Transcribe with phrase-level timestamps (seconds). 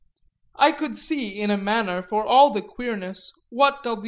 [0.55, 3.99] I could see in a manner, for all the queerness, what W.